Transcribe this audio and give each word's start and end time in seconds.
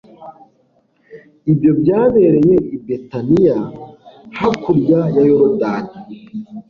ibyo 1.51 1.71
byabereye 1.81 2.55
i 2.75 2.77
betaniya 2.85 3.57
hakurya 4.37 4.99
ya 5.15 5.23
yorodani 5.29 5.93